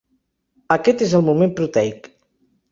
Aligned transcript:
Aquest 0.77 1.05
és 1.09 1.15
el 1.21 1.25
moment 1.29 1.55
proteic. 1.63 2.13